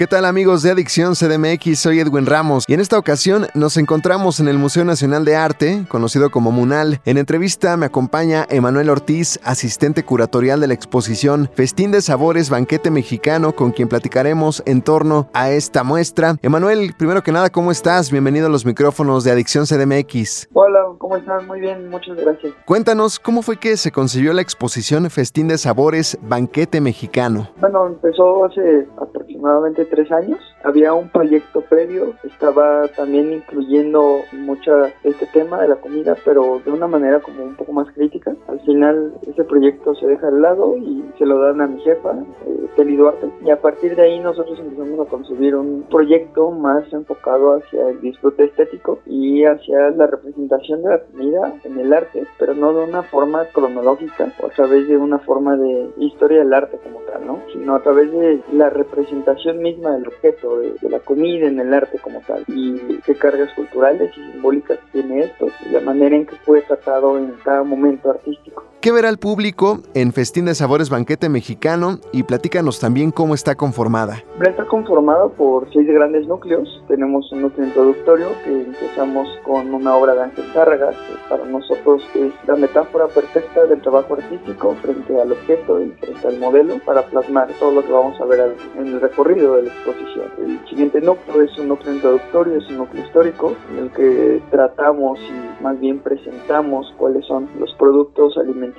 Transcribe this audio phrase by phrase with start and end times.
[0.00, 1.78] ¿Qué tal amigos de Adicción CDMX?
[1.78, 5.84] Soy Edwin Ramos y en esta ocasión nos encontramos en el Museo Nacional de Arte,
[5.90, 7.02] conocido como MUNAL.
[7.04, 12.90] En entrevista me acompaña Emanuel Ortiz, asistente curatorial de la exposición Festín de Sabores Banquete
[12.90, 16.36] Mexicano, con quien platicaremos en torno a esta muestra.
[16.40, 18.10] Emanuel, primero que nada, ¿cómo estás?
[18.10, 20.48] Bienvenido a los micrófonos de Adicción CDMX.
[20.54, 21.46] Hola, ¿cómo estás?
[21.46, 22.54] Muy bien, muchas gracias.
[22.64, 27.50] Cuéntanos, ¿cómo fue que se concibió la exposición Festín de Sabores Banquete Mexicano?
[27.60, 30.49] Bueno, empezó hace aproximadamente tres años.
[30.62, 36.70] Había un proyecto previo, estaba también incluyendo mucho este tema de la comida, pero de
[36.70, 38.34] una manera como un poco más crítica.
[38.46, 42.12] Al final ese proyecto se deja de lado y se lo dan a mi jefa,
[42.46, 46.92] eh, Kelly Duarte, y a partir de ahí nosotros empezamos a concebir un proyecto más
[46.92, 52.26] enfocado hacia el disfrute estético y hacia la representación de la comida en el arte,
[52.38, 56.52] pero no de una forma cronológica o a través de una forma de historia del
[56.52, 57.40] arte como tal, ¿no?
[57.52, 61.72] Sino a través de la representación misma del objeto, de, de, la comida en el
[61.72, 66.26] arte como tal, y qué cargas culturales y simbólicas tiene esto, y la manera en
[66.26, 68.69] que fue tratado en cada momento artístico.
[68.80, 71.98] ¿Qué verá el público en Festín de Sabores Banquete Mexicano?
[72.12, 74.24] Y platícanos también cómo está conformada.
[74.40, 76.82] Está conformada por seis grandes núcleos.
[76.88, 82.02] Tenemos un núcleo introductorio que empezamos con una obra de Ángel Zárraga, que para nosotros
[82.14, 87.02] es la metáfora perfecta del trabajo artístico frente al objeto y frente al modelo para
[87.02, 90.24] plasmar todo lo que vamos a ver en el recorrido de la exposición.
[90.38, 95.18] El siguiente núcleo es un núcleo introductorio, es un núcleo histórico en el que tratamos
[95.20, 98.70] y más bien presentamos cuáles son los productos alimentarios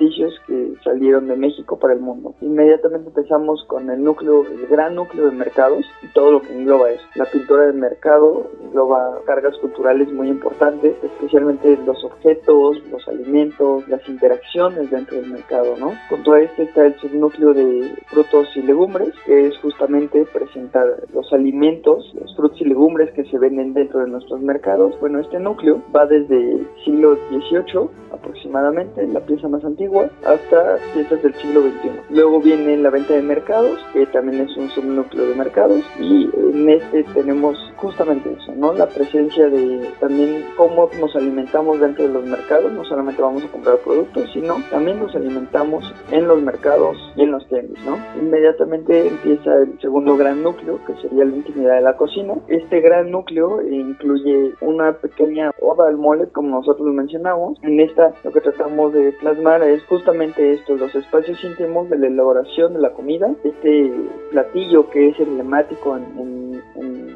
[0.46, 2.34] que salieron de México para el mundo.
[2.40, 6.90] Inmediatamente empezamos con el núcleo, el gran núcleo de mercados y todo lo que engloba
[6.90, 7.04] eso.
[7.14, 14.06] La pintura del mercado engloba cargas culturales muy importantes, especialmente los objetos, los alimentos, las
[14.08, 15.92] interacciones dentro del mercado, ¿no?
[16.08, 21.32] Con todo esto está el subnúcleo de frutos y legumbres, que es justamente presentar los
[21.32, 24.98] alimentos, los frutos y legumbres que se venden dentro de nuestros mercados.
[25.00, 31.34] Bueno, este núcleo va desde siglo XVIII aproximadamente, la pieza más antigua hasta piezas del
[31.34, 31.90] siglo XXI.
[32.10, 36.68] Luego viene la venta de mercados, que también es un subnúcleo de mercados, y en
[36.68, 38.72] este tenemos justamente eso, ¿no?
[38.74, 43.48] La presencia de también cómo nos alimentamos dentro de los mercados, no solamente vamos a
[43.48, 47.96] comprar productos, sino también nos alimentamos en los mercados y en los tenis, ¿no?
[48.20, 52.34] Inmediatamente empieza el segundo gran núcleo, que sería la intimidad de la cocina.
[52.48, 57.58] Este gran núcleo incluye una pequeña oda al mole, como nosotros lo mencionamos.
[57.62, 62.06] En esta lo que tratamos de plasmar es justamente esto, los espacios íntimos de la
[62.06, 63.92] elaboración de la comida, este
[64.30, 66.41] platillo que es emblemático en,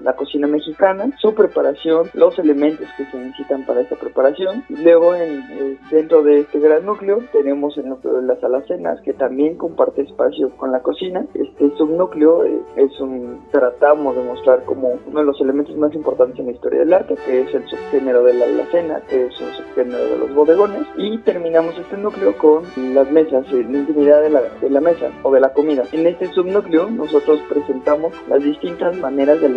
[0.07, 4.63] la cocina mexicana, su preparación, los elementos que se necesitan para esta preparación.
[4.69, 9.15] Luego en, eh, dentro de este gran núcleo tenemos el núcleo de las alacenas, que
[9.15, 11.27] también comparte espacio con la cocina.
[11.35, 16.39] Este subnúcleo eh, es un, tratamos de mostrar como uno de los elementos más importantes
[16.39, 19.53] en la historia del arte, que es el subgénero de la alacena, que es un
[19.55, 20.83] subgénero de los bodegones.
[20.97, 22.63] Y terminamos este núcleo con
[22.95, 25.83] las mesas, eh, la intimidad de la, de la mesa o de la comida.
[25.91, 29.49] En este subnúcleo nosotros presentamos las distintas maneras de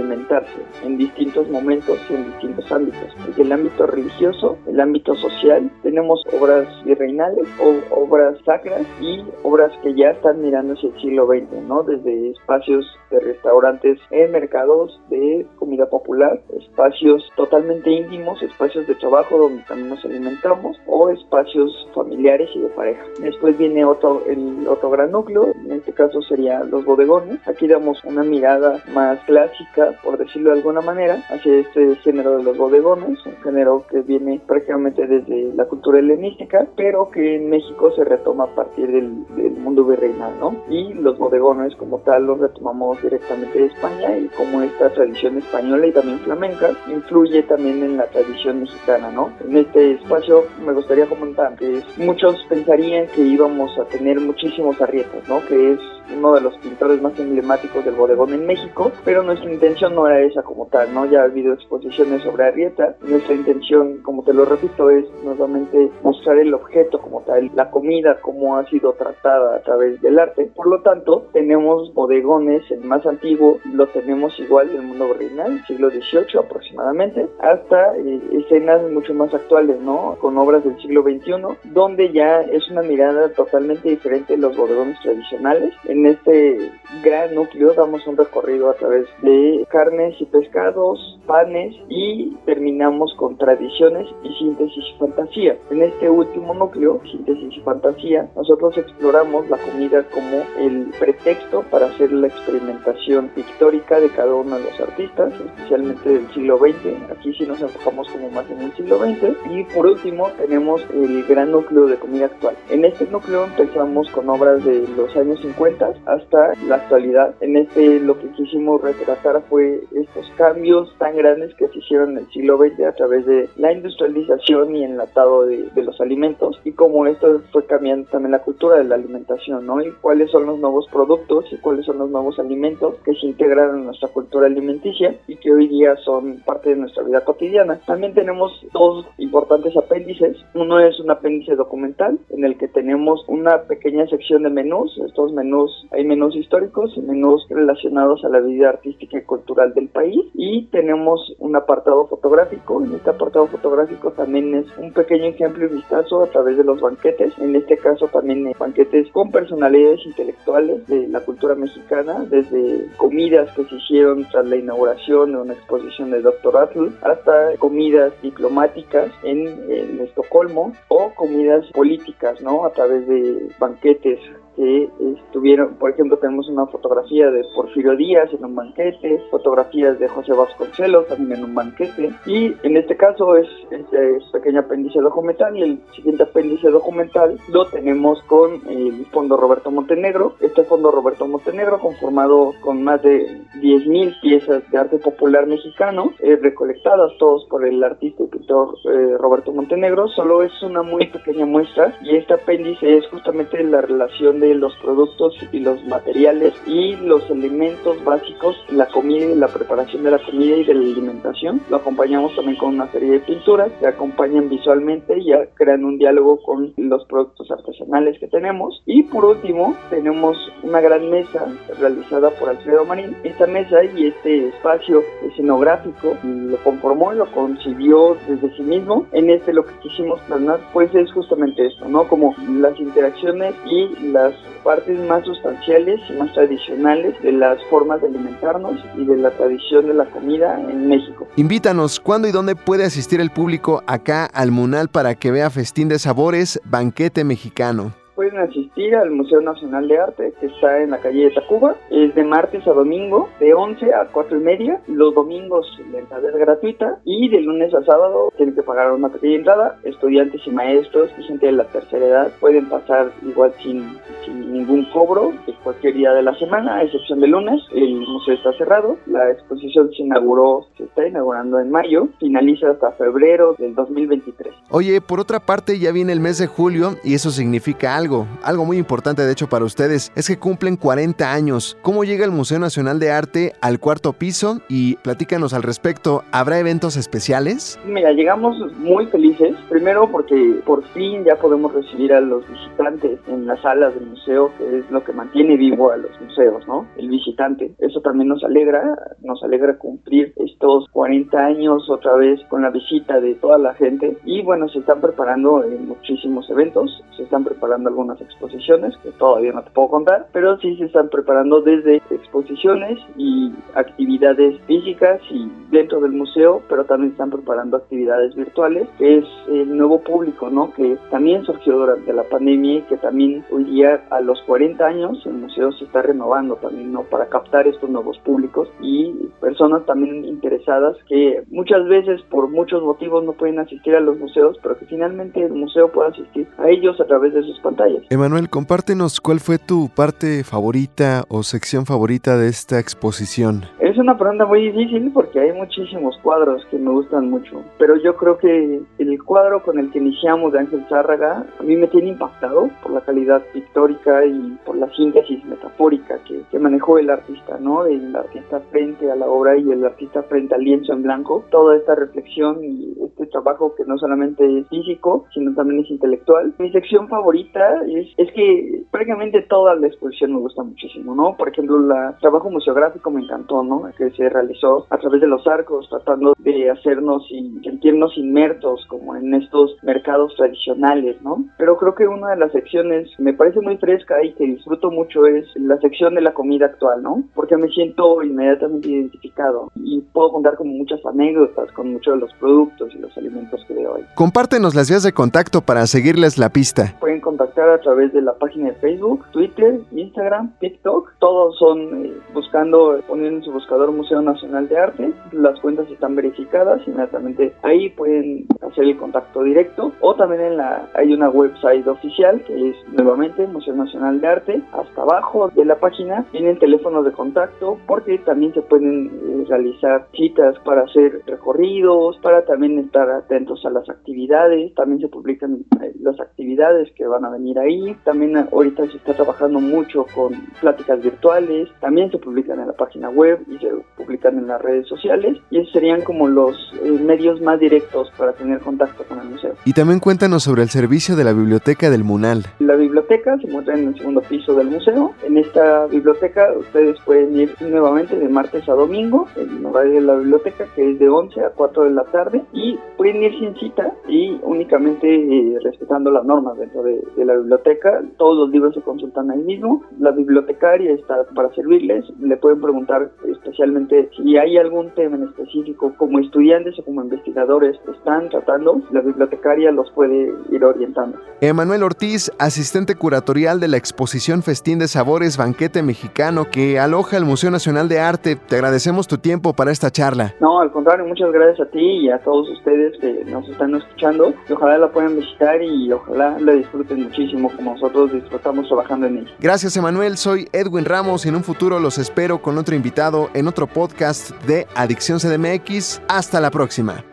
[0.84, 3.16] en distintos momentos y en distintos ámbitos.
[3.28, 9.72] Desde el ámbito religioso, el ámbito social, tenemos obras virreinales o obras sacras y obras
[9.84, 11.84] que ya están mirando hacia el siglo XX, ¿no?
[11.84, 19.38] Desde espacios de restaurantes en mercados de comida popular, espacios totalmente íntimos, espacios de trabajo
[19.38, 23.04] donde también nos alimentamos o espacios familiares y de pareja.
[23.20, 27.40] Después viene otro, el otro gran núcleo, en este caso sería los bodegones.
[27.48, 32.44] Aquí damos una mirada más clásica, por decirlo de alguna manera, hacia este género de
[32.44, 37.92] los bodegones, un género que viene prácticamente desde la cultura helenística, pero que en México
[37.96, 40.56] se retoma a partir del, del mundo virreinal, ¿no?
[40.70, 45.88] Y los bodegones como tal los retomamos directamente de España y como esta tradición española
[45.88, 49.32] y también flamenca influye también en la tradición mexicana, ¿no?
[49.44, 55.28] En este espacio me gustaría comentar que muchos pensarían que íbamos a tener muchísimos arrietos,
[55.28, 55.40] ¿no?
[55.48, 55.80] Que es
[56.16, 60.22] uno de los pintores más emblemáticos del bodegón en México, pero nuestra intención no era
[60.22, 61.06] esa como tal, ¿no?
[61.06, 66.38] Ya ha habido exposiciones sobre Arrieta, nuestra intención, como te lo repito, es nuevamente mostrar
[66.38, 70.50] el objeto como tal, la comida, cómo ha sido tratada a través del arte.
[70.56, 75.90] Por lo tanto, tenemos bodegones, el más antiguo lo tenemos igual del mundo original, siglo
[75.90, 80.18] XVIII aproximadamente, hasta eh, escenas mucho más actuales, ¿no?
[80.20, 85.00] Con obras del siglo XXI, donde ya es una mirada totalmente diferente de los bodegones
[85.02, 85.74] tradicionales.
[85.86, 86.72] En este
[87.04, 93.38] gran núcleo damos un recorrido a través de carnes y pescados, panes y terminamos con
[93.38, 95.58] tradiciones y síntesis y fantasía.
[95.70, 101.88] En este último núcleo, síntesis y fantasía, nosotros exploramos la comida como el pretexto para
[101.88, 107.12] hacer la experimentación pictórica de cada uno de los artistas, especialmente del siglo XX.
[107.12, 109.38] Aquí sí nos enfocamos como más en el siglo XX.
[109.52, 112.56] Y por último tenemos el gran núcleo de comida actual.
[112.70, 117.36] En este núcleo empezamos con obras de los años 50 hasta la actualidad.
[117.42, 122.18] En este lo que quisimos retratar fue estos cambios tan grandes que se hicieron en
[122.20, 126.72] el siglo XX a través de la industrialización y enlatado de, de los alimentos y
[126.72, 129.82] cómo esto fue cambiando también la cultura de la alimentación, ¿no?
[129.82, 133.78] Y cuáles son los nuevos productos y cuáles son los nuevos alimentos que se integran
[133.80, 137.80] en nuestra cultura alimenticia y que hoy día son parte de nuestra vida cotidiana.
[137.86, 140.38] También tenemos dos importantes apéndices.
[140.54, 144.98] Uno es un apéndice documental en el que tenemos una pequeña sección de menús.
[145.06, 149.90] Estos menús, hay menús históricos y menús relacionados a la vida artística y cultural del
[149.90, 150.20] país.
[150.34, 152.84] Y tenemos un apartado fotográfico.
[152.84, 156.80] En este apartado fotográfico también es un pequeño ejemplo y vistazo a través de los
[156.80, 157.34] banquetes.
[157.40, 163.66] En este caso también banquetes con personalidades intelectuales de la cultura mexicana, desde comidas que
[163.66, 166.58] se hicieron tras la inauguración de una exposición de Dr.
[166.58, 172.66] Atle, hasta comidas diplomáticas en, en Estocolmo o comidas políticas, ¿no?
[172.66, 174.20] A través de banquetes
[174.60, 180.34] estuvieron, por ejemplo, tenemos una fotografía de Porfirio Díaz en un banquete, fotografías de José
[180.34, 185.62] Vasconcelos también en un banquete, y en este caso es este pequeño apéndice documental, y
[185.64, 191.80] el siguiente apéndice documental lo tenemos con el Fondo Roberto Montenegro, este Fondo Roberto Montenegro
[191.80, 193.28] conformado con más de
[193.62, 199.18] 10.000 piezas de arte popular mexicano, eh, recolectadas todos por el artista y pintor eh,
[199.18, 204.40] Roberto Montenegro, solo es una muy pequeña muestra, y este apéndice es justamente la relación
[204.40, 210.04] de los productos y los materiales y los elementos básicos, la comida y la preparación
[210.04, 211.62] de la comida y de la alimentación.
[211.70, 215.98] Lo acompañamos también con una serie de pinturas que acompañan visualmente y ya crean un
[215.98, 218.82] diálogo con los productos artesanales que tenemos.
[218.86, 221.46] Y por último, tenemos una gran mesa
[221.80, 223.16] realizada por Alfredo Marín.
[223.24, 229.06] Esta mesa y este espacio escenográfico lo conformó y lo concibió desde sí mismo.
[229.12, 232.08] En este lo que quisimos planear pues es justamente esto, ¿no?
[232.08, 238.08] Como las interacciones y las partes más sustanciales y más tradicionales de las formas de
[238.08, 241.28] alimentarnos y de la tradición de la comida en México.
[241.36, 245.88] Invítanos, ¿cuándo y dónde puede asistir el público acá al Munal para que vea Festín
[245.90, 247.94] de Sabores, Banquete Mexicano?
[248.30, 251.76] Pueden asistir al Museo Nacional de Arte, que está en la calle de Tacuba.
[251.90, 254.82] Es de martes a domingo, de 11 a 4 y media.
[254.88, 259.10] Los domingos la entrada es gratuita y de lunes a sábado tienen que pagar una
[259.10, 259.80] pequeña entrada.
[259.84, 264.86] Estudiantes y maestros y gente de la tercera edad pueden pasar igual sin, sin ningún
[264.92, 267.62] cobro de cualquier día de la semana, a excepción de lunes.
[267.74, 268.98] El museo está cerrado.
[269.08, 274.54] La exposición se inauguró, se está inaugurando en mayo, finaliza hasta febrero del 2023.
[274.70, 278.66] Oye, por otra parte ya viene el mes de julio y eso significa algo algo,
[278.66, 281.78] muy importante de hecho para ustedes, es que cumplen 40 años.
[281.82, 284.62] ¿Cómo llega el Museo Nacional de Arte al cuarto piso?
[284.68, 287.80] Y platícanos al respecto, ¿habrá eventos especiales?
[287.86, 293.46] Mira, llegamos muy felices, primero porque por fin ya podemos recibir a los visitantes en
[293.46, 296.88] las salas del museo, que es lo que mantiene vivo a los museos, ¿no?
[296.98, 297.74] El visitante.
[297.80, 303.20] Eso también nos alegra, nos alegra cumplir estos 40 años otra vez con la visita
[303.20, 304.18] de toda la gente.
[304.26, 309.64] Y bueno, se están preparando muchísimos eventos, se están preparando algunas exposiciones que todavía no
[309.64, 316.00] te puedo contar, pero sí se están preparando desde exposiciones y actividades físicas y dentro
[316.02, 320.74] del museo, pero también están preparando actividades virtuales, que es el nuevo público, ¿no?
[320.74, 325.26] Que también surgió durante la pandemia y que también hoy día a los 40 años
[325.26, 327.04] el museo se está renovando también, ¿no?
[327.04, 333.24] Para captar estos nuevos públicos y personas también interesadas que muchas veces por muchos motivos
[333.24, 337.00] no pueden asistir a los museos, pero que finalmente el museo puede asistir a ellos
[337.00, 337.99] a través de sus pantallas.
[338.10, 343.66] Emanuel, compártenos cuál fue tu parte favorita o sección favorita de esta exposición.
[343.80, 348.16] Es una pregunta muy difícil porque hay muchísimos cuadros que me gustan mucho, pero yo
[348.16, 352.10] creo que el cuadro con el que iniciamos de Ángel Zárraga a mí me tiene
[352.10, 357.58] impactado por la calidad pictórica y por la síntesis metafórica que, que manejó el artista,
[357.60, 357.86] ¿no?
[357.86, 361.76] El artista frente a la obra y el artista frente al lienzo en blanco, toda
[361.76, 366.54] esta reflexión y este trabajo que no solamente es físico, sino también es intelectual.
[366.58, 371.36] Mi sección favorita es, es que prácticamente toda la exposición me gusta muchísimo, ¿no?
[371.38, 373.84] Por ejemplo, el trabajo museográfico me encantó, ¿no?
[373.98, 379.16] Que se realizó a través de los arcos, tratando de hacernos y sentirnos inmersos como
[379.16, 381.46] en estos mercados tradicionales, ¿no?
[381.58, 385.26] Pero creo que una de las secciones me parece muy fresca y que disfruto mucho
[385.26, 387.24] es la sección de la comida actual, ¿no?
[387.36, 392.34] Porque me siento inmediatamente identificado y puedo contar con muchas anécdotas con muchos de los
[392.36, 394.06] productos y los alimentos que veo hoy.
[394.16, 396.96] Compártenos las vías de contacto para seguirles la pista.
[397.00, 401.14] Pueden contactar a través de la página de Facebook, Twitter, Instagram, TikTok.
[401.20, 405.14] Todos son eh, buscando, poniendo en su buscador Museo Nacional de Arte.
[405.32, 406.82] Las cuentas están verificadas.
[406.88, 409.92] Inmediatamente ahí pueden hacer el contacto directo.
[410.02, 414.62] O también en la hay una website oficial que es nuevamente Museo Nacional de Arte.
[414.74, 420.08] Hasta abajo de la página tienen teléfonos de contacto porque también se pueden eh, realizar
[420.14, 424.74] citas para hacer recorridos, para también estar atentos a las actividades.
[424.76, 427.96] También se publican eh, las actividades que van a venir ahí.
[428.04, 431.70] También ahorita se está trabajando mucho con pláticas virtuales.
[431.80, 435.38] También se publican en la página web y se publican en las redes sociales.
[435.50, 439.54] Y esos serían como los eh, medios más directos para tener contacto con el museo.
[439.66, 442.44] Y también cuéntanos sobre el servicio de la biblioteca del Munal.
[442.60, 445.14] La biblioteca se encuentra en el segundo piso del museo.
[445.24, 450.16] En esta biblioteca ustedes pueden ir nuevamente de martes a domingo, el horario de la
[450.16, 453.94] biblioteca que es de 11 a 4 de la tarde y pueden ir sin cita
[454.10, 458.02] y únicamente eh, respetando las normas dentro de, de, la biblioteca.
[458.18, 459.82] Todos los libros se consultan ahí mismo.
[460.02, 462.04] La bibliotecaria está para servirles.
[462.20, 467.78] Le pueden preguntar especialmente si hay algún tema en específico como estudiantes o como investigadores
[467.90, 468.82] están tratando.
[468.92, 471.18] La bibliotecaria los puede ir orientando.
[471.40, 477.24] Emanuel Ortiz, asistente curatorial de la exposición Festín de Sabores Banquete Mexicano que aloja el
[477.24, 478.36] Museo Nacional de Arte.
[478.36, 480.36] Te agradecemos tu tiempo para esta charla.
[480.42, 482.50] No, al contrario, muchas gracias a ti y a todos
[482.90, 484.34] ustedes que nos están escuchando.
[484.48, 489.20] Y ojalá la puedan visitar y ojalá la disfruten muchísimo como nosotros disfrutamos trabajando en
[489.20, 489.32] ella.
[489.40, 490.18] Gracias, Emanuel.
[490.18, 494.32] Soy Edwin Ramos y en un futuro los espero con otro invitado en otro podcast
[494.44, 496.02] de Adicción CDMX.
[496.08, 497.04] Hasta la próxima.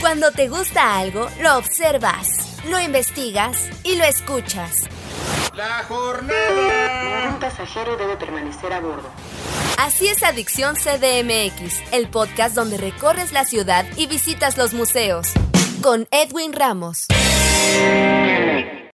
[0.00, 4.88] Cuando te gusta algo, lo observas, lo investigas y lo escuchas.
[5.56, 7.24] La jornada.
[7.24, 9.08] Ningún pasajero debe permanecer a bordo.
[9.84, 15.32] Así es Adicción CDMX, el podcast donde recorres la ciudad y visitas los museos.
[15.82, 17.08] Con Edwin Ramos.